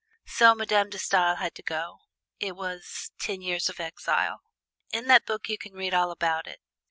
[0.25, 1.99] So Madame De Stael had to go
[2.39, 4.41] it was "Ten Years of Exile."
[4.91, 6.59] In that book you can read all about it.